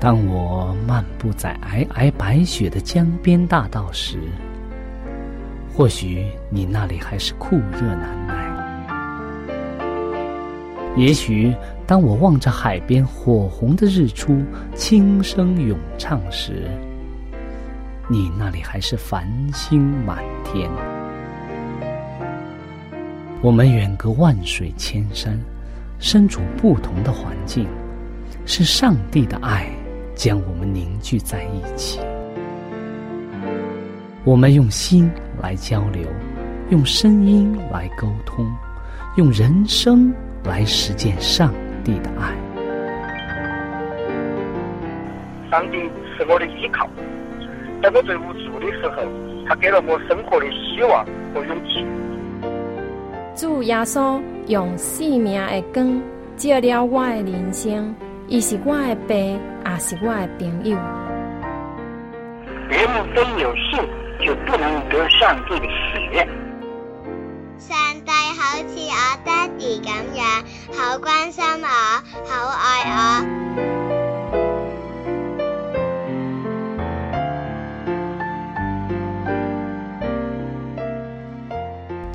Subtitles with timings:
[0.00, 4.18] 当我漫步在皑皑白雪的江边大道时，
[5.74, 8.34] 或许你那里还是酷热难耐；
[10.96, 11.52] 也许
[11.84, 14.40] 当我望着海边火红的日出
[14.74, 16.70] 轻声咏唱时，
[18.08, 20.70] 你那里还是繁星满天。
[23.40, 25.38] 我们远隔万水千山，
[26.00, 27.68] 身处不同的环境，
[28.44, 29.70] 是上帝的爱。
[30.16, 32.00] 将我们凝聚在一起，
[34.24, 35.08] 我们用心
[35.40, 36.02] 来交流，
[36.70, 38.44] 用声音来沟通，
[39.16, 42.34] 用人生来实践上帝的爱。
[45.48, 45.78] 上帝
[46.16, 46.90] 是我的依靠，
[47.80, 49.04] 在我最无助的时候，
[49.46, 51.86] 他给了我生活的希望和勇气。
[53.38, 56.02] 主耶稣用生命的光
[56.36, 57.94] 照了我的人生。
[58.26, 60.76] 伊是我的爸，也是我的朋友。
[62.68, 63.78] 人非有信，
[64.26, 66.26] 就不能得上帝的喜悦。
[67.58, 70.26] 上帝好似我爹哋咁样，
[70.72, 71.68] 好关心我，
[72.26, 73.37] 好爱我。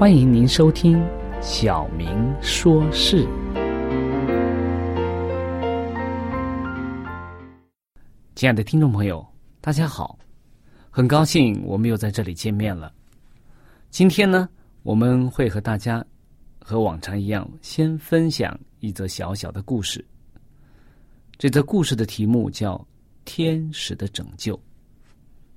[0.00, 0.98] 欢迎您收听
[1.42, 3.22] 《小明说事》。
[8.34, 9.22] 亲爱的听众朋友，
[9.60, 10.18] 大家好，
[10.88, 12.90] 很高兴我们又在这里见面了。
[13.90, 14.48] 今天呢，
[14.84, 16.02] 我们会和大家
[16.58, 20.02] 和往常一样，先分享一则小小的故事。
[21.36, 22.74] 这则故事的题目叫
[23.26, 24.56] 《天使的拯救》。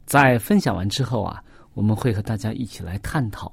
[0.06, 1.42] 在分享完之后啊，
[1.76, 3.50] 我们会和大家一起来探讨。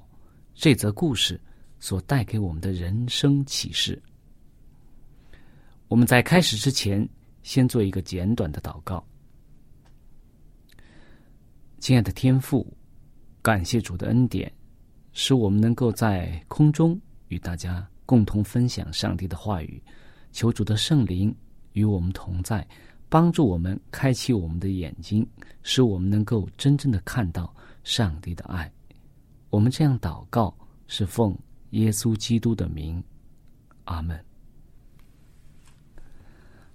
[0.61, 1.41] 这则故事
[1.79, 3.99] 所带给我们的人生启示。
[5.89, 7.09] 我们在开始之前，
[7.43, 9.03] 先做一个简短的祷告。
[11.79, 12.71] 亲爱的天父，
[13.41, 14.53] 感谢主的恩典，
[15.15, 19.83] 使我们能够在空中与大家共同分享上帝的话语。
[20.31, 21.35] 求主的圣灵
[21.73, 22.69] 与我们同在，
[23.09, 25.27] 帮助我们开启我们的眼睛，
[25.63, 27.51] 使我们能够真正的看到
[27.83, 28.71] 上帝的爱。
[29.51, 30.57] 我们这样祷告，
[30.87, 31.37] 是奉
[31.71, 33.03] 耶稣基督的名，
[33.85, 34.19] 阿门。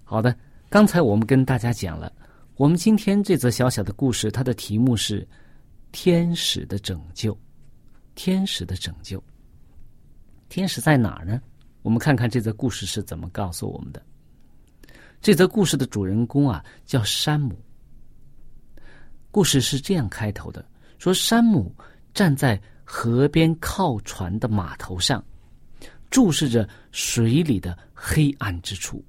[0.04, 0.36] 好的，
[0.68, 2.12] 刚才我们跟大家讲了，
[2.56, 5.26] 我们今天这则小小的故事，它的题目是
[5.90, 7.36] “天使的拯救”。
[8.14, 9.22] 天使的拯救，
[10.48, 11.40] 天使在哪儿呢？
[11.82, 14.02] 我们看看这则故事是怎么告诉我们的。
[15.20, 17.58] 这则故事的主人公啊，叫山姆。
[19.30, 20.64] 故事是这样开头的：
[20.98, 21.74] 说山姆。
[22.16, 25.22] 站在河边靠船的码头上，
[26.08, 29.04] 注视着水里的黑暗之处。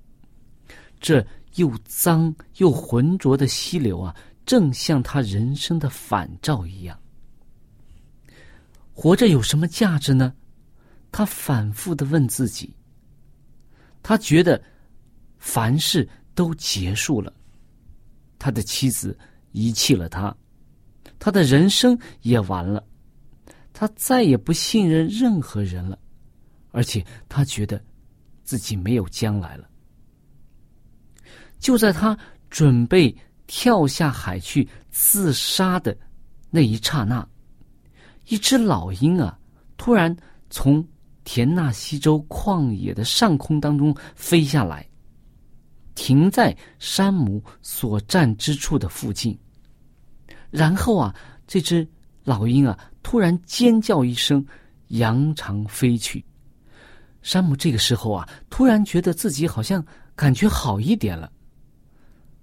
[1.00, 1.26] 这
[1.56, 4.14] 又脏又浑浊的溪流啊，
[4.46, 7.00] 正像他人生的反照一样。
[8.92, 10.34] 活着有什么价值呢？
[11.10, 12.76] 他反复的问自己。
[14.04, 14.62] 他觉得
[15.38, 17.32] 凡事都结束了，
[18.38, 19.18] 他的妻子
[19.54, 20.36] 遗弃了他，
[21.18, 22.86] 他的人生也完了。
[23.80, 26.00] 他再也不信任任何人了，
[26.72, 27.80] 而且他觉得
[28.44, 29.70] 自己没有将来了。
[31.60, 32.18] 就在他
[32.50, 33.16] 准备
[33.46, 35.96] 跳下海去自杀的
[36.50, 37.24] 那一刹那，
[38.26, 39.38] 一只老鹰啊，
[39.78, 40.18] 突然
[40.50, 40.84] 从
[41.24, 44.90] 田纳西州旷野的上空当中飞下来，
[45.94, 49.38] 停在山姆所站之处的附近。
[50.50, 51.16] 然后啊，
[51.46, 51.88] 这只
[52.28, 52.78] 老鹰啊。
[53.02, 54.46] 突然尖叫一声，
[54.90, 56.22] 扬长飞去。
[57.22, 59.82] 山姆这个时候啊，突然觉得自己好像
[60.14, 61.32] 感觉好一点了。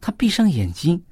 [0.00, 1.02] 他闭上眼睛，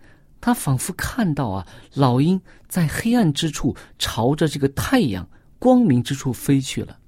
[0.40, 5.28] 他仿佛看到啊，老鹰在黑暗之处朝着这个太阳
[5.58, 6.98] 光明之处飞去了。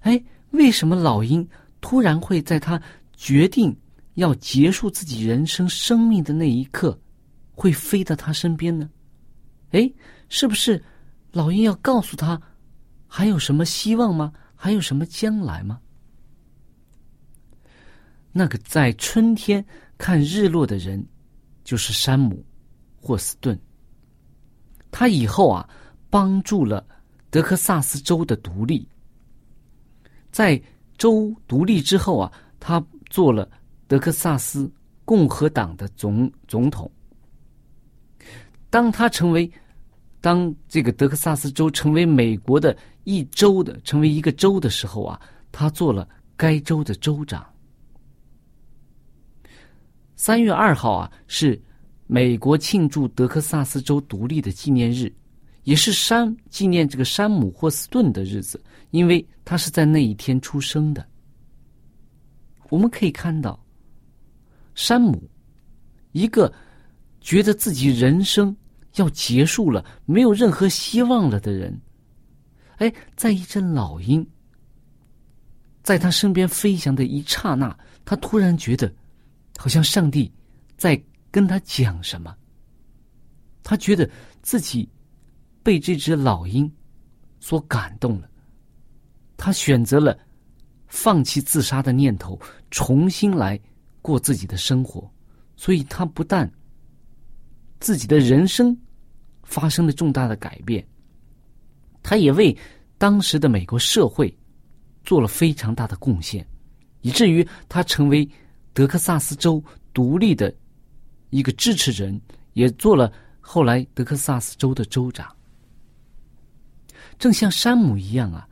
[0.00, 0.18] 哎，
[0.52, 1.46] 为什么老鹰
[1.82, 2.80] 突然会在他
[3.14, 3.76] 决定
[4.14, 6.98] 要结束自己人生生命的那一刻，
[7.52, 8.88] 会飞到他身边呢？
[9.72, 9.90] 哎，
[10.28, 10.82] 是不是
[11.32, 12.40] 老鹰要告诉他
[13.06, 14.32] 还有什么希望吗？
[14.54, 15.80] 还有什么将来吗？
[18.32, 19.64] 那个在春天
[19.96, 21.04] 看日落的人，
[21.64, 22.36] 就是山姆·
[23.06, 23.58] 霍斯顿。
[24.90, 25.68] 他以后啊，
[26.10, 26.86] 帮助了
[27.30, 28.86] 德克萨斯州的独立。
[30.30, 30.60] 在
[30.98, 33.50] 州独立之后啊，他做了
[33.86, 34.70] 德克萨斯
[35.04, 36.90] 共和党的总总统。
[38.70, 39.50] 当他成为，
[40.20, 45.20] 当这个德克萨斯州成为美国的一州的，成为一个州的时候啊，
[45.52, 47.46] 他做了该州的州长。
[50.16, 51.60] 三月二号啊，是
[52.06, 55.12] 美国庆祝德克萨斯州独立的纪念日，
[55.62, 58.60] 也是山纪念这个山姆霍斯顿的日子，
[58.90, 61.06] 因为他是在那一天出生的。
[62.68, 63.58] 我们可以看到，
[64.74, 65.22] 山姆
[66.12, 66.52] 一个
[67.20, 68.54] 觉得自己人生
[68.98, 71.80] 要结束了、没有任何希望了的人，
[72.76, 74.24] 哎，在一阵老鹰
[75.82, 78.92] 在他身边飞翔的一刹那，他突然觉得。
[79.60, 80.32] 好像上帝
[80.76, 81.02] 在
[81.32, 82.32] 跟他讲什么，
[83.64, 84.08] 他觉得
[84.40, 84.88] 自己
[85.64, 86.72] 被这只老鹰
[87.40, 88.30] 所感动了，
[89.36, 90.16] 他选择了
[90.86, 92.40] 放弃自杀的念头，
[92.70, 93.58] 重新来
[94.00, 95.10] 过自己的生活。
[95.56, 96.48] 所以，他不但
[97.80, 98.78] 自己的人生
[99.48, 100.86] 发生了重大的改变，
[102.02, 102.56] 他也为
[102.98, 104.32] 当时的美国社会
[105.02, 106.46] 做了非常大的贡献，
[107.00, 108.28] 以至于他成为。
[108.74, 109.60] 德克萨斯州
[109.92, 110.54] 独立的
[111.30, 112.20] 一个支持人，
[112.52, 115.34] 也做了后来德克萨斯州的州长。
[117.18, 118.48] 正像山姆一样啊，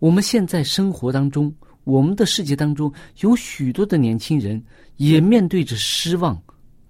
[0.00, 1.54] 我们现在生活当中，
[1.84, 4.60] 我们的世界当中，有许多的年轻人
[4.96, 6.42] 也面对着失望、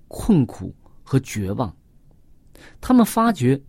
[0.08, 1.76] 困苦和绝望。
[2.80, 3.60] 他们发觉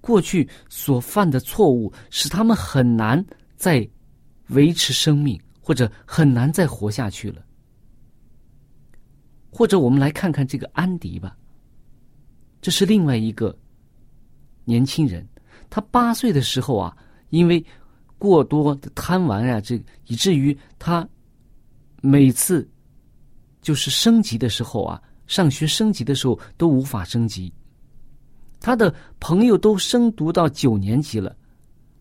[0.00, 3.24] 过去所犯的错误，使他们很难
[3.56, 3.88] 再
[4.48, 7.44] 维持生命，或者很难再活下去了。
[9.50, 11.36] 或者我们来看看这个安迪吧。
[12.60, 13.56] 这是另外一个
[14.64, 15.26] 年轻人，
[15.68, 16.96] 他八岁的时候啊，
[17.30, 17.64] 因为
[18.18, 21.06] 过多的贪玩啊，这以至于他
[22.00, 22.68] 每次
[23.60, 27.52] 就是升级的时候啊，上学升级的时候都无法升级。
[28.62, 31.36] 他的朋友都升读到九年级了，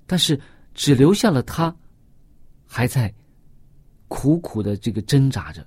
[0.06, 0.40] 但是
[0.74, 1.76] 只留下了他
[2.68, 3.14] 还在
[4.08, 5.66] 苦苦的这个挣扎着。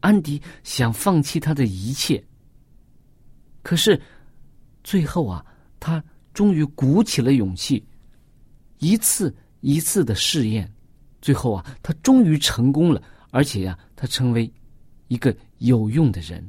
[0.00, 2.24] 安迪想放弃他的一切，
[3.62, 4.00] 可是
[4.84, 5.44] 最后啊，
[5.80, 6.02] 他
[6.32, 7.84] 终于鼓起了勇气，
[8.78, 10.72] 一次一次的试验，
[11.20, 14.52] 最后啊，他终于成功了，而且呀，他成为
[15.08, 16.48] 一个有用的人。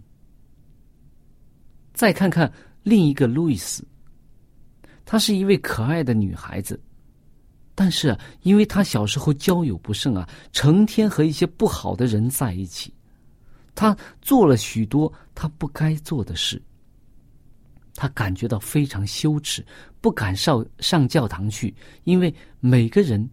[1.94, 2.54] 再看看
[2.88, 3.86] 另一个路易斯，
[5.04, 6.82] 她是一位可爱的女孩子，
[7.76, 12.94] 但是因为她小时候交友不慎啊，成天和一些不好的人在一起。
[13.76, 16.62] 她做了许多她不该做的事，
[17.94, 19.66] 他感觉到非常羞耻，
[20.00, 21.76] 不敢上上教堂去，
[22.06, 23.30] 因为每个人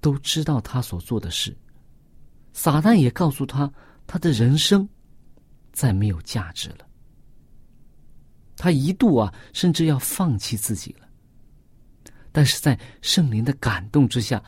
[0.00, 1.54] 都知道他所做的事。
[2.54, 3.70] 撒旦也告诉他，
[4.06, 4.88] 他的人生
[5.72, 6.83] 再没有价值了。
[8.56, 11.08] 他一度啊，甚至要放弃自己了。
[12.32, 14.42] 但是在圣灵的感动之下，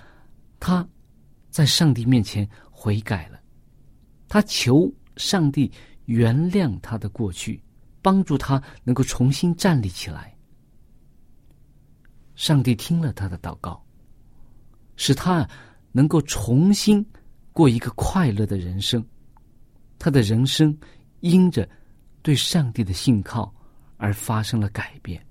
[0.58, 0.86] 他
[1.50, 3.40] 在上帝面前悔改了，
[4.28, 4.92] 他求。
[5.18, 5.72] 上帝
[6.04, 7.58] 原谅他的过去，
[8.02, 10.36] 帮助他能够重新站立起来。
[12.34, 13.82] 上帝听了他的祷告，
[14.96, 15.48] 使他
[15.90, 17.02] 能够重新
[17.54, 19.02] 过一个快乐的人生。
[19.98, 20.78] 他的人生
[21.20, 21.66] 因着
[22.20, 23.50] 对上帝的信靠
[23.96, 25.24] 而发生了改变。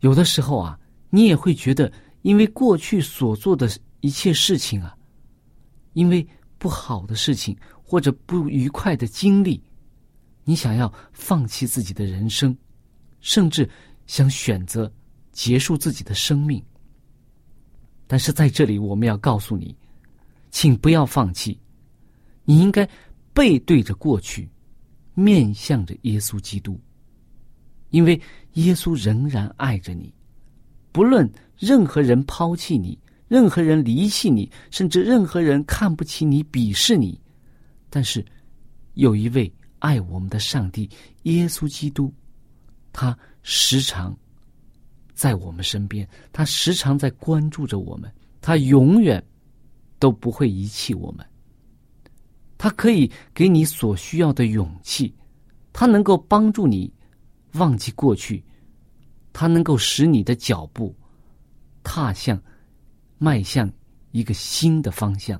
[0.00, 0.78] 有的时候啊，
[1.10, 4.96] 你也会觉得，因为过去所做的一切事情啊，
[5.92, 6.26] 因为。
[6.56, 9.62] 不好的事情或者不愉快的经历，
[10.44, 12.56] 你想要放弃自己的人生，
[13.20, 13.68] 甚至
[14.06, 14.90] 想选择
[15.30, 16.64] 结束自己的生命。
[18.06, 19.76] 但是在这里，我们要告诉你，
[20.50, 21.60] 请不要放弃，
[22.44, 22.88] 你应该
[23.34, 24.48] 背对着过去，
[25.14, 26.78] 面向着耶稣基督，
[27.90, 28.20] 因为
[28.54, 30.12] 耶稣仍然爱着你，
[30.92, 32.98] 不论任何人抛弃你。
[33.26, 37.18] 任何人离弃你，甚至任何人看不起你、鄙视你，
[37.88, 38.24] 但是
[38.92, 40.88] 有一位爱我们的上帝
[41.22, 42.12] 耶稣基督，
[42.92, 44.16] 他时常
[45.14, 49.24] 在我们身边，他时常在关注着我们，他永远
[49.98, 51.26] 都不会遗弃我们。
[52.64, 55.14] 它可以给你所需要的勇气，
[55.70, 56.90] 它能够帮助你
[57.56, 58.42] 忘记过去，
[59.34, 60.96] 它能够使你的脚步
[61.82, 62.42] 踏向、
[63.18, 63.70] 迈向
[64.12, 65.38] 一个新的方向，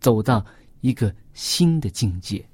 [0.00, 0.44] 走到
[0.80, 2.44] 一个新的境界。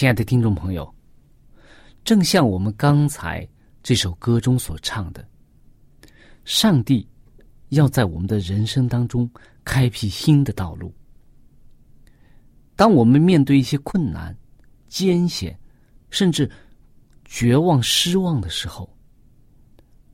[0.00, 0.94] 亲爱的听众朋友，
[2.04, 3.46] 正像我们刚才
[3.82, 5.22] 这首歌中所唱的，
[6.46, 7.06] 上帝
[7.68, 9.30] 要在我们的人生当中
[9.62, 10.90] 开辟新的道路。
[12.76, 14.34] 当我们面对一些困难、
[14.88, 15.54] 艰险，
[16.08, 16.50] 甚至
[17.26, 18.90] 绝望、失望的时候，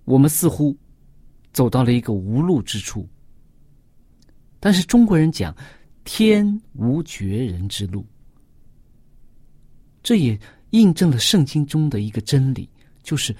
[0.04, 0.76] 我们似乎
[1.52, 3.08] 走到了一个无路之处。
[4.58, 5.56] 但是中国人讲
[6.02, 8.04] “天无绝人之路”。
[10.06, 10.38] 这也
[10.70, 12.70] 印证了圣经中的一个真理，
[13.02, 13.34] 就是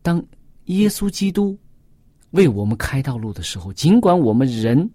[0.00, 0.24] 当
[0.64, 1.54] 耶稣基督
[2.30, 4.90] 为我们开道路的时候，尽管我们人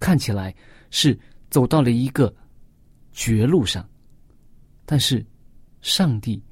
[0.00, 0.52] 看起来
[0.90, 1.16] 是
[1.48, 2.34] 走到了一个
[3.12, 3.88] 绝路上，
[4.84, 5.24] 但是
[5.80, 6.42] 上帝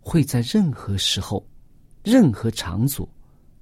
[0.00, 1.42] 会在任何时候、
[2.04, 3.08] 任何场所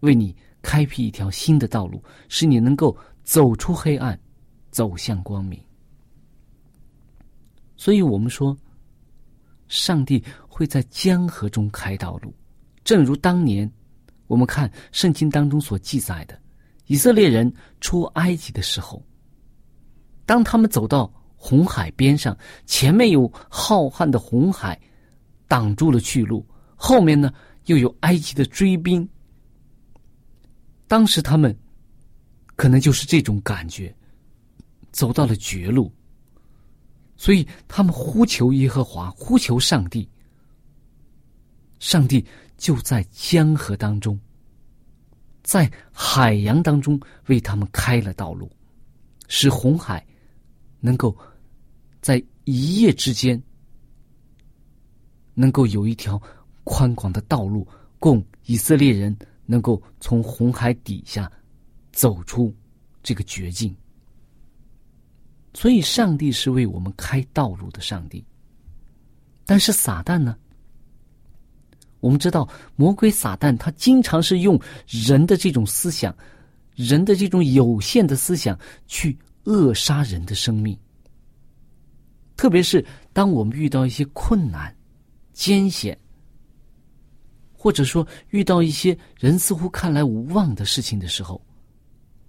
[0.00, 4.18] 为你开辟一条新的道路，使你能够走出黑暗，
[4.72, 5.62] 走向光明。
[7.76, 8.58] 所以我们说。
[9.68, 12.34] 上帝会在江河中开道路，
[12.84, 13.70] 正如当年
[14.26, 16.38] 我们看圣经当中所记载的，
[16.86, 19.02] 以色列人出埃及的时候，
[20.26, 24.78] 当他们走到红海边上，前面有浩瀚的红海
[25.46, 26.44] 挡住了去路，
[26.74, 27.32] 后面呢
[27.66, 29.08] 又有埃及的追兵，
[30.86, 31.56] 当时他们
[32.56, 33.94] 可能就是这种感觉，
[34.90, 35.92] 走到了绝路。
[37.28, 40.08] 所以，他们呼求耶和华，呼求上帝。
[41.78, 42.24] 上帝
[42.56, 44.18] 就在江河当中，
[45.42, 48.50] 在海洋当中为他们开了道路，
[49.28, 50.02] 使红海
[50.80, 51.14] 能够
[52.00, 53.38] 在一夜之间
[55.34, 56.18] 能够有一条
[56.64, 57.68] 宽广的道路，
[57.98, 61.30] 供以色列人能够从红海底下
[61.92, 62.50] 走出
[63.02, 63.76] 这个绝境。
[65.54, 68.24] 所以，上帝是为我们开道路的上帝。
[69.44, 70.36] 但是，撒旦呢？
[72.00, 76.16] 我们知道，魔鬼撒旦他经常是用人的这种思想、
[76.76, 80.78] 人的这种有限的思想去扼杀人的生命。
[82.36, 84.72] 特别是当我们遇到一些困难、
[85.32, 85.98] 艰险，
[87.52, 91.44] 或者说遇到一些人似乎看来无望的事情的时候，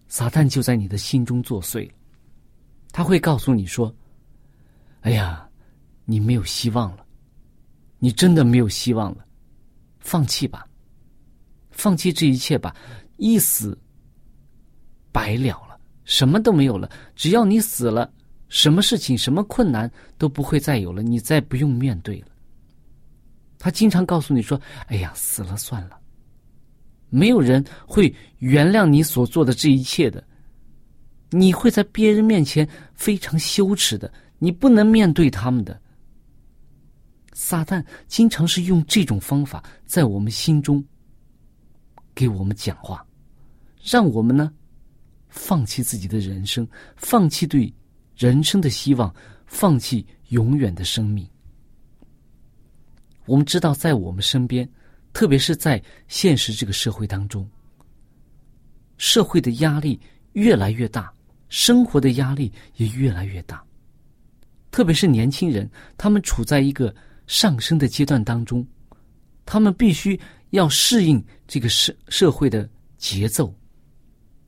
[0.08, 1.94] 撒旦就在你的心中作祟了。
[2.92, 3.96] 他会告诉你说
[5.02, 5.48] ：“哎呀，
[6.06, 7.06] 你没有希望了，
[8.00, 9.26] 你真的没有希望了，
[10.00, 10.68] 放弃吧，
[11.72, 12.76] 放弃这一切吧，
[13.18, 13.78] 一死
[15.12, 16.90] 白了了，什么都没有了。
[17.16, 18.12] 只要你死了，
[18.48, 22.28] 什么事情、什么困难都不会再有了，你再不用面对了。”
[23.60, 26.00] 他经常告诉你说：“哎呀，死了算了，
[27.10, 30.24] 没有人会原谅你所做的这一切的。”
[31.32, 35.80] 你会在别人面前非常羞耻的，你不能面对他们的。
[37.34, 40.84] 撒旦经常是用这种方法在我们心中
[42.14, 43.06] 给我们讲话，
[43.82, 44.52] 让我们呢
[45.30, 46.68] 放弃自己的人生，
[46.98, 47.72] 放弃对
[48.18, 49.14] 人生的希望，
[49.46, 51.26] 放弃永远的生命。
[53.26, 54.68] 我们知道，在我们身边，
[55.14, 57.48] 特别是在现实这个社会当中，
[58.98, 59.98] 社会的压力
[60.34, 61.14] 越来越大。
[61.50, 63.62] 生活的压力也越来越大，
[64.72, 66.94] 特别是年轻人，他们处在一个
[67.28, 68.66] 上升的阶段当中，
[69.46, 70.20] 他们必须
[70.52, 73.54] 要适应这个社社会的节奏，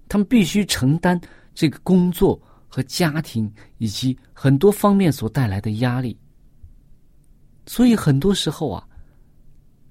[0.07, 1.19] 他们必须承担
[1.53, 6.17] 这个工作和家庭以及很多方面所带来的压力。
[7.65, 8.87] 所以很多时候啊，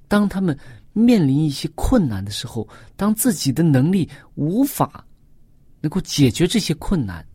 [0.08, 0.56] 当他们
[0.92, 5.04] 面临一些困难的时候，当自己的能力无法
[5.80, 7.26] 能够解决这些困难，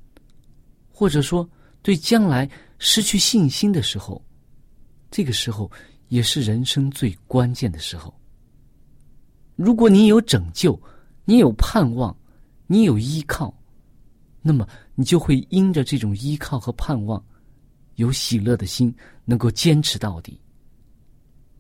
[0.90, 1.48] 或者说
[1.82, 2.50] 对将来
[2.80, 4.24] 失去信心的时候，
[5.10, 5.72] 这个时候
[6.10, 8.14] 也是人生最关键的时候。
[9.56, 10.80] 如果你有拯救，
[11.24, 12.16] 你有盼望，
[12.68, 13.58] 你有依靠，
[14.42, 17.24] 那么你就会因着这种依靠和盼望，
[17.96, 20.40] 有喜乐的心，能够坚持到底。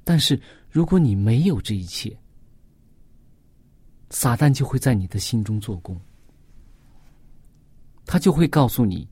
[0.03, 0.39] 但是，
[0.69, 2.15] 如果你没有这一切，
[4.11, 5.99] 撒旦就会在你的心中做工，
[8.05, 9.07] 他就会告诉你，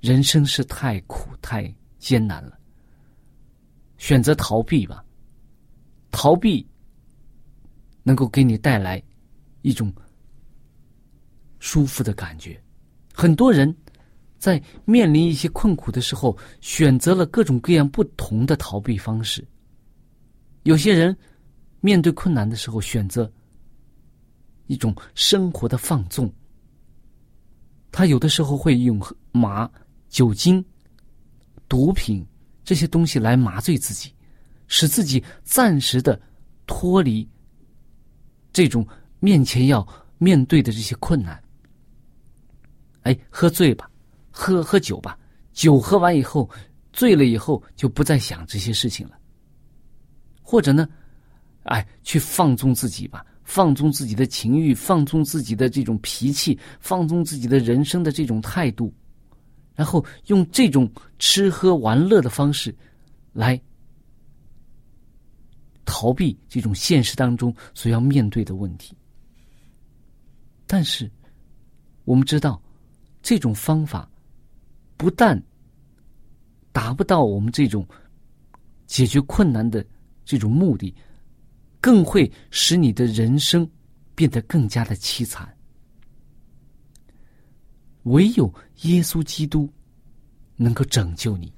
[0.00, 2.58] 人生是太苦太艰难了，
[3.96, 5.04] 选择逃避吧。
[6.10, 6.64] 逃避
[8.02, 9.02] 能够给你带来
[9.62, 9.92] 一种
[11.58, 12.62] 舒服的感觉。
[13.12, 13.74] 很多人
[14.38, 19.44] 在面临一些困苦的时候，选择了各种各样不同的逃避方式。
[20.64, 21.16] 有些人
[21.80, 23.30] 面对困难的时候，选择
[24.66, 26.32] 一种生活的放纵。
[27.94, 29.70] 他有的时候会用麻、
[30.08, 30.62] 酒精、
[31.68, 32.26] 毒品
[32.64, 34.12] 这些东西来麻醉自己，
[34.66, 36.20] 使自己暂时的
[36.66, 37.24] 脱离
[38.52, 38.84] 这种
[39.20, 39.86] 面前要
[40.18, 41.40] 面对的这些困难。
[43.02, 43.88] 哎，喝醉吧，
[44.28, 45.16] 喝喝酒吧，
[45.52, 46.50] 酒喝完以后，
[46.92, 49.16] 醉了以后就不再想这些事情了。
[50.42, 50.88] 或者呢，
[51.62, 58.92] 哎，去放纵自己吧，放纵自己的情欲，放纵自己的这种脾气，放纵自己的人生的这种态度，
[59.74, 62.74] 然后用这种吃喝玩乐的方式
[63.32, 63.60] 来
[65.84, 68.96] 逃避这种现实当中所要面对的问题。
[70.66, 71.10] 但是，
[72.04, 72.60] 我们知道，
[73.22, 74.10] 这种方法
[74.96, 75.40] 不但
[76.72, 77.86] 达不到我们这种
[78.86, 79.84] 解决困难的。
[80.26, 80.94] 这种目的，
[81.84, 83.70] 更会使你的人生
[84.14, 85.46] 变得更加的凄惨。
[88.04, 88.50] 唯有
[88.84, 89.70] 耶稣基督
[90.56, 91.52] 能够拯救你。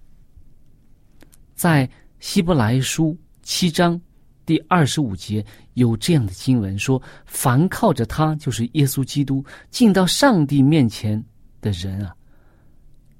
[1.54, 4.00] 在希伯来书七章
[4.44, 11.24] 第二十五节有这样的经文说：“凡靠着他，就是耶稣基督，进到上帝面前
[11.60, 12.12] 的人啊，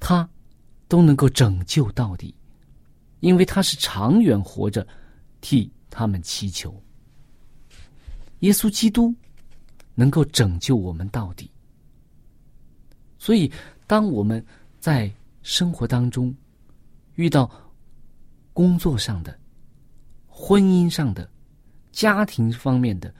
[0.01, 0.29] 他
[0.88, 2.35] 都能够拯救到底，
[3.21, 4.85] 因为他是长远活着。”
[5.40, 6.83] 替他们祈求，
[8.40, 9.14] 耶稣基督
[9.94, 11.51] 能够拯救我们到底。
[13.18, 13.51] 所以，
[13.87, 14.44] 当我们
[14.79, 15.11] 在
[15.42, 16.35] 生活当中
[17.14, 17.51] 遇到
[18.53, 19.37] 工作上的、
[20.27, 21.29] 婚姻上的、
[21.92, 23.12] 家庭方面的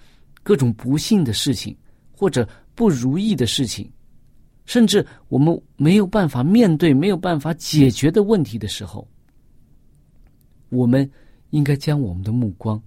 [0.43, 1.77] 各种不幸的事情，
[2.13, 3.91] 或者不如意的事情，
[4.65, 9.07] 甚至我们没有办法面对、没有办法解决的问题的时候，
[10.69, 11.11] 我们。
[11.51, 12.83] 应该将我们的目光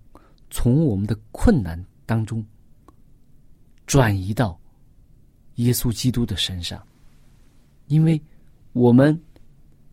[0.50, 2.44] 从我们的困难当中
[3.86, 4.60] 转移到
[5.58, 6.82] 耶稣基督的身上，
[7.86, 8.20] 因为
[8.74, 9.18] 我们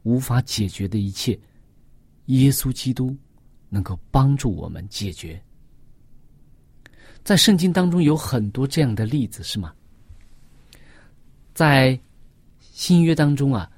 [0.03, 1.39] 无法解决的一切，
[2.27, 3.15] 耶稣基督
[3.69, 5.39] 能够帮助我们解决。
[7.23, 9.75] 在圣经当中有很多这样的例子，是吗？
[11.53, 11.99] 在
[12.61, 13.71] 新约当中啊，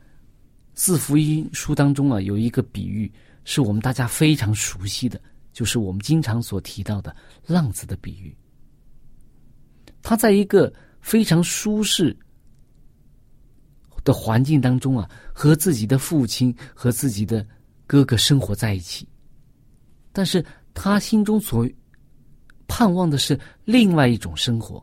[0.74, 3.10] 四福音书当中啊，有一个比喻。
[3.50, 5.18] 是我们大家非常熟悉的，
[5.58, 7.12] 就是我们经常所提到的
[7.44, 8.32] 浪子的比喻。
[10.02, 12.16] 他在一个非常舒适
[14.04, 17.44] 的环境当中啊，和自己的父亲和自己的
[17.88, 19.08] 哥哥生活在一起，
[20.12, 21.68] 但是他心中所
[22.68, 24.80] 盼望的是另外一种生活，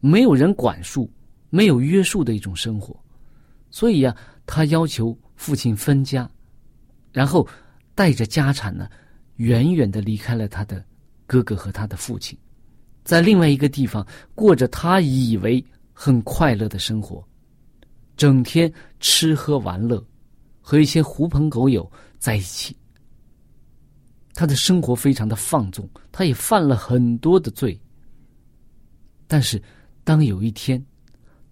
[0.00, 1.12] 没有人管束、
[1.50, 2.98] 没有约束的一种生活，
[3.68, 6.30] 所以呀，他要求父亲分家。
[7.12, 7.46] 然后
[7.94, 8.88] 带着家产呢，
[9.40, 10.84] 远远的离开了他的
[11.26, 12.38] 哥哥和他的父亲，
[13.04, 17.26] 在另外一个地方过着他以为很快乐的生活，
[18.18, 20.04] 整天吃喝玩乐，
[20.60, 22.76] 和一些狐朋狗友在一起。
[24.34, 27.80] 他的生活非常的放纵，他也犯了很多的罪。
[29.26, 29.62] 但是，
[30.04, 30.84] 当有一天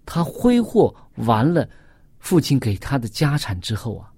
[0.05, 1.67] 他挥霍完了
[2.19, 4.13] 父亲给他的家产之后啊。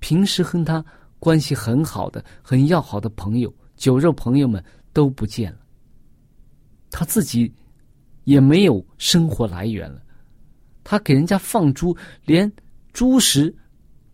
[0.00, 0.84] 平时和他
[1.18, 5.58] 关系很好的、很要好的朋友、酒肉朋友们都不见了，
[6.90, 7.52] 他自己
[8.24, 10.02] 也没有生活来源了。
[10.84, 12.50] 他给人家放猪，连
[12.92, 13.54] 猪食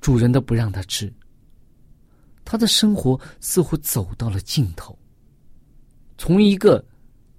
[0.01, 1.13] 主人都不让他吃。
[2.45, 4.99] 他的生活似乎走到了尽头，
[6.19, 6.85] 从一个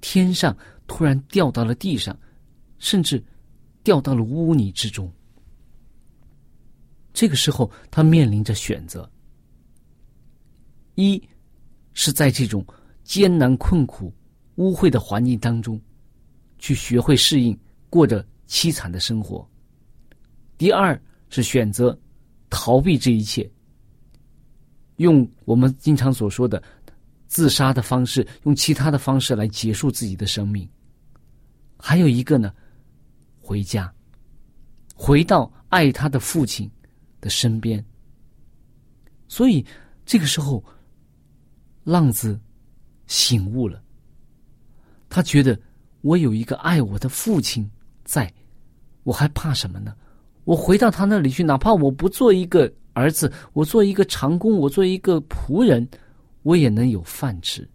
[0.02, 0.56] 天上
[0.88, 2.18] 突然掉到了地上，
[2.80, 3.24] 甚至
[3.84, 5.12] 掉到了污泥之中。
[7.14, 9.10] 这个时候，他面临着选择：
[10.96, 11.22] 一
[11.94, 12.66] 是在这种
[13.04, 14.14] 艰难困苦、
[14.56, 15.80] 污秽的环境当中，
[16.58, 17.58] 去学会适应，
[17.90, 19.46] 过着凄惨的生活；
[20.58, 21.98] 第二是选择
[22.50, 23.50] 逃避这一切，
[24.98, 26.62] 用我们经常所说的
[27.28, 30.66] 自杀的方式，用其他的方式来结束自己的生命；
[31.78, 32.54] 还有一个呢，
[33.40, 33.94] 回家，
[34.96, 36.70] 回到爱他的父亲
[37.20, 37.84] 的身边。
[39.28, 39.66] 所以
[40.06, 40.64] 这个时候，
[41.86, 42.38] 浪子
[43.08, 43.82] 醒悟了。
[45.08, 45.58] 他觉得
[46.02, 47.70] 我有一个爱我的父亲
[48.04, 48.30] 在，
[49.04, 49.96] 我还怕什么呢？
[50.44, 55.88] 我回到他那里去，哪怕我不做一个儿子，我做一个长工，我做一个仆人，
[56.44, 57.68] 我也能有饭吃。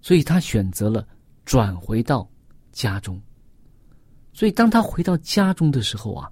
[0.00, 1.06] 所以他选择了
[1.44, 2.28] 转回到
[2.72, 3.20] 家中。
[4.32, 6.30] 所以当他回到家中的时候啊，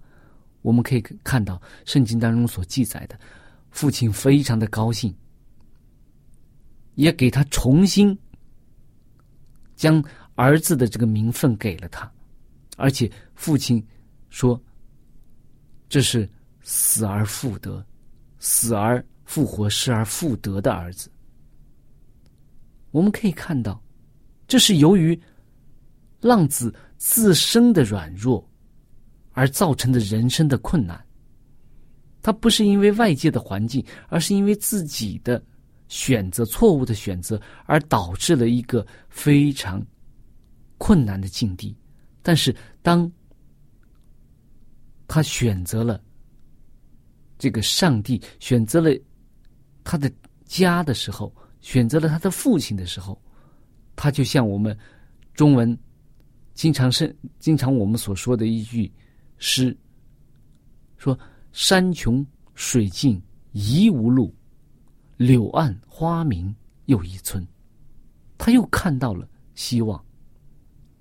[0.63, 3.19] 我们可以看到圣经当中所记载的。
[3.71, 5.15] 父亲非常的高兴，
[7.01, 8.17] 也给他重新
[9.75, 12.11] 将儿子的这个名分给了他，
[12.77, 13.83] 而且父亲
[14.29, 14.61] 说
[15.89, 16.29] ：“这是
[16.61, 17.83] 死而复得、
[18.39, 21.11] 死而复活、失而复得的儿子。”
[22.93, 23.83] 我们可以看到，
[24.47, 25.19] 这是由于
[26.21, 28.47] 浪子自身的软弱
[29.33, 31.03] 而造成的人生的困难。
[32.21, 35.43] 他不是因为外界的环境，而是因为自己的
[35.91, 39.85] 选择错误的选择，而导致了一个非常
[40.79, 41.77] 困难的境地。
[42.23, 43.11] 但是，当
[45.09, 46.01] 他选择了
[47.37, 48.91] 这个上帝，选择了
[49.83, 50.11] 他的
[50.45, 53.21] 家的时候，选择了他的父亲的时候，
[53.97, 54.75] 他就像我们
[55.35, 55.77] 中文
[56.55, 58.91] 经常是经常我们所说的一句
[59.39, 59.77] 诗
[60.97, 61.19] 说。
[61.53, 62.25] 山穷
[62.55, 64.33] 水尽疑无路，
[65.21, 66.55] 柳暗花明
[66.87, 67.47] 又一村。
[68.39, 70.03] 他又看到了希望。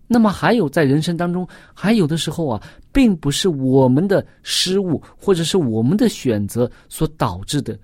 [0.08, 7.80] 那么还有在人生当中，还有的时候啊，并不是我们的失误或者是我们的选择所导致的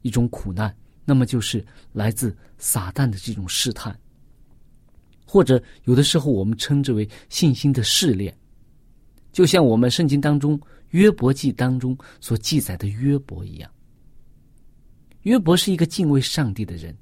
[0.00, 3.94] 一种苦难，那么就是来自撒旦的这种试探，
[5.26, 8.34] 或者有的时候我们称之为信心的试炼，
[9.32, 10.58] 就像我们圣经当中。
[10.90, 13.68] 约伯记当中所记载的约伯一样，
[15.24, 16.96] 约伯是一个敬畏上帝的人。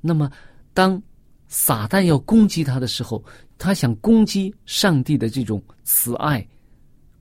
[0.00, 0.30] 那么，
[0.74, 1.00] 当
[1.48, 3.24] 撒旦要攻击他的时候，
[3.56, 6.46] 他想攻击上帝的这种慈爱、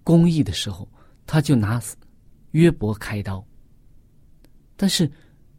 [0.04, 0.90] 公义的时候，
[1.26, 1.82] 他就拿
[2.52, 3.46] 约伯开刀。
[4.78, 5.10] 但是，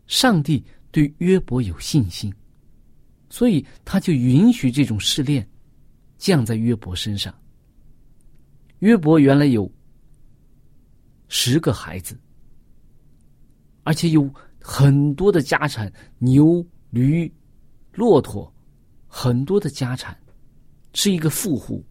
[0.07, 2.33] 上帝对约伯有信心，
[3.29, 5.46] 所以他就允许这种试炼
[6.16, 7.35] 降在约伯身上。
[8.79, 9.70] 约伯原来有
[11.29, 12.18] 十个孩子，
[13.90, 17.29] 而且有很多的家产，牛、驴、
[17.92, 18.55] 骆驼，
[19.09, 20.16] 很多的家产，
[20.94, 21.85] 是一个富户。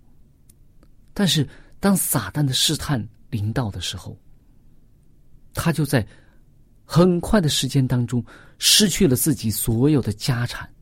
[1.13, 1.45] 但是，
[1.77, 4.17] 当撒旦的试探临到的时候，
[5.53, 6.07] 他就在
[6.85, 8.23] 很快的时间当中
[8.59, 10.73] 失去了自己所有的家产，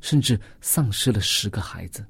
[0.00, 2.04] 甚至丧失了十个孩子。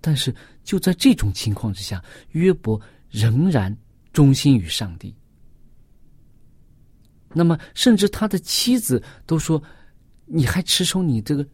[0.00, 0.34] 但是
[0.64, 3.72] 就在这种情况之下，约伯仍然
[4.12, 5.14] 忠心于上帝。
[7.34, 9.62] 那么，甚至他的妻子都说
[10.26, 11.46] ：“你还持守你这个，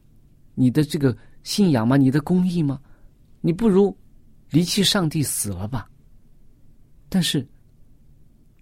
[0.54, 1.96] 你的这个信仰吗？
[1.96, 2.80] 你的公义吗？
[3.40, 3.96] 你不如
[4.50, 5.88] 离弃上帝死了吧。”
[7.08, 7.46] 但是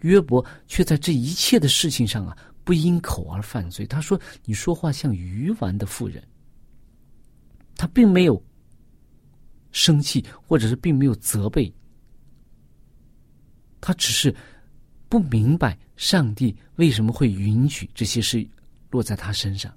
[0.01, 3.87] 约伯却在这一切的事情上啊，不因口而犯罪。
[3.87, 6.23] 他说：“你说话像鱼丸的妇人。”
[7.77, 8.43] 他并没有。
[9.73, 11.71] 生气，或者是并没有责备，
[13.79, 14.35] 他只是
[15.07, 18.47] 不明白上帝为什么会允许这些事
[18.91, 19.73] 落在他身上。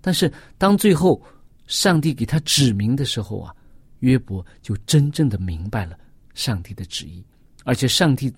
[0.00, 1.20] 但是当最后
[1.66, 3.54] 上帝给他指明的时候啊，
[4.00, 5.98] 约伯就真正的明白了
[6.34, 7.24] 上帝的旨意，
[7.64, 8.32] 而且上帝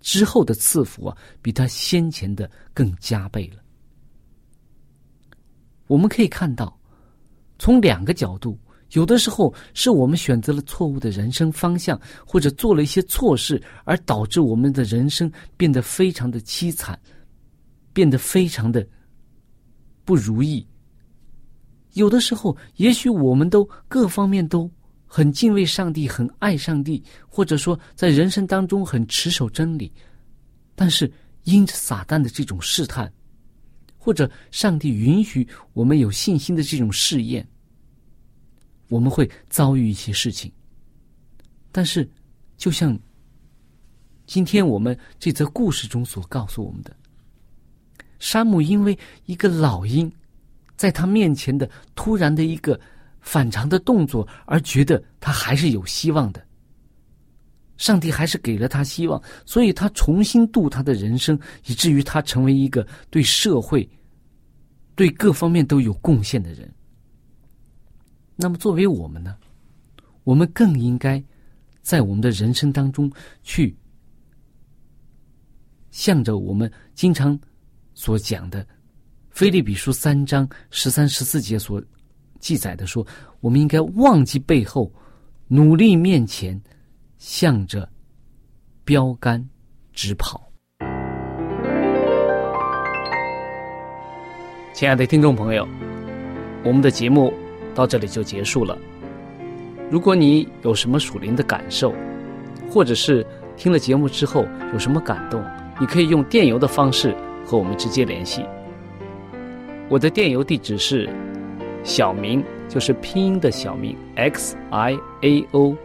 [0.00, 3.62] 之后的赐福啊，比他先前的更加倍了。
[5.86, 6.78] 我们可以看到，
[7.58, 8.58] 从两个角度。
[8.92, 16.98] 有的时候是我们选择了错误的人生方向，或者做了一些错事，而导致我们的人生变得非常的凄惨，
[17.92, 18.86] 变得非常的
[20.04, 20.66] 不如意。
[21.94, 24.70] 有的时候，也许我们都各方面都
[25.06, 29.90] 很敬畏上帝，很爱上帝，或者说在人生当中很持守真理，
[30.74, 31.10] 但是
[31.44, 33.10] 因着撒旦的这种试探，
[33.96, 37.46] 或者上帝允许我们有信心的这种试验。
[38.92, 40.52] 我们会遭遇一些事情，
[41.72, 42.06] 但是，
[42.58, 42.98] 就像
[44.26, 46.94] 今天我们这则故事中所告诉我们的，
[48.18, 50.12] 山姆因为一个老鹰
[50.76, 52.78] 在他面前的突然的一个
[53.22, 56.46] 反常的动作，而觉得他还是有希望的。
[57.78, 63.88] 上帝还是给了他希望，所以他重新度他的人生，以至于他成为一个对社会、
[64.94, 66.70] 对各方面都有贡献的人。
[68.36, 69.36] 那么，作为我们呢？
[70.24, 71.22] 我们更应该
[71.80, 73.10] 在我们的人生当中
[73.42, 73.76] 去，
[75.90, 77.38] 向着我们经常
[77.94, 78.64] 所讲的
[79.30, 81.82] 《菲利比书》三章十三、十四节所
[82.40, 83.06] 记载的说，
[83.40, 84.92] 我们应该忘记背后，
[85.48, 86.60] 努力面前。
[87.24, 87.88] 向着
[88.84, 89.48] 标杆
[89.92, 90.42] 直跑。
[94.74, 95.64] 亲爱的听众朋友，
[96.64, 97.32] 我们的节目
[97.74, 98.76] 到这里就结束了。
[99.90, 101.94] 如果你有什么属灵的感受，
[102.70, 105.42] 或者是听了节目之后有什么感动，
[105.80, 108.44] 你可以用电邮的方式和我们直接联系。
[109.88, 111.08] 我的电邮地址是
[111.84, 115.76] 小明，就是拼音的小明 x i a o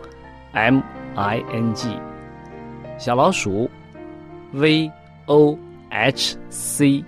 [0.54, 0.82] m。
[1.18, 1.90] i n g
[3.00, 3.68] 小老鼠
[4.52, 4.88] v
[5.26, 5.58] o
[5.90, 7.04] h c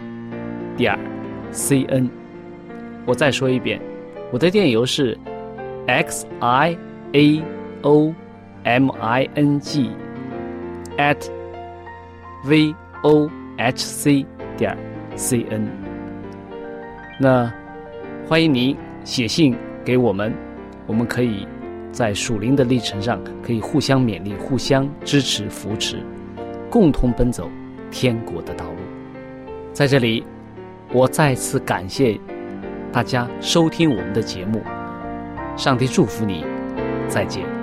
[0.76, 0.98] 点
[1.52, 2.10] c n，
[3.06, 3.80] 我再说一遍，
[4.32, 5.18] 我的电邮是
[5.88, 6.78] x i
[7.14, 7.44] a
[7.82, 8.14] o
[8.64, 9.90] m i n g
[10.98, 11.18] at
[12.46, 14.78] v o h c 点
[15.16, 15.68] c n。
[17.20, 17.52] 那
[18.28, 20.34] 欢迎您写信给我们，
[20.86, 21.48] 我们可以。
[21.92, 25.98] 在属灵的历程上，可以互相勉励、互相支持、扶持，
[26.70, 27.50] 共同奔走
[27.90, 28.78] 天国的道路。
[29.74, 30.24] 在这里，
[30.94, 32.16] 我再次感谢
[32.92, 34.64] 大家收听我们的节目。
[35.56, 36.46] 上帝祝福你，
[37.08, 37.59] 再见。